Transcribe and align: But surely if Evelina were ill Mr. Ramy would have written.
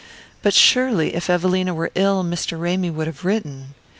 But 0.41 0.55
surely 0.55 1.13
if 1.13 1.29
Evelina 1.29 1.75
were 1.75 1.91
ill 1.93 2.23
Mr. 2.23 2.59
Ramy 2.59 2.89
would 2.89 3.05
have 3.05 3.23
written. 3.23 3.75